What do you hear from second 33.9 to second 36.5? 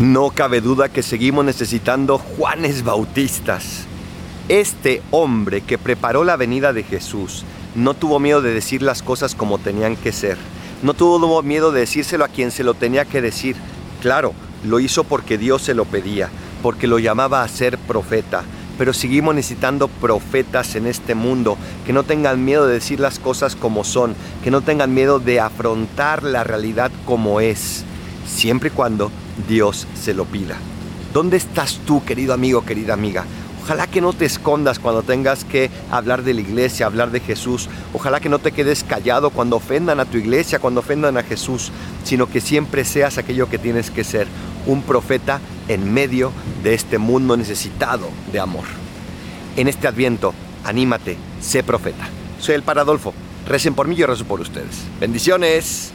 no te escondas cuando tengas que hablar de la